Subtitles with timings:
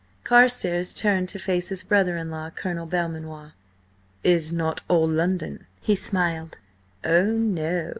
[0.23, 3.51] Carstares turned to face his brother in law, Colonel Belmanoir.
[4.23, 6.57] "Is not all London?" he smiled.
[7.05, 7.89] "Oh, no!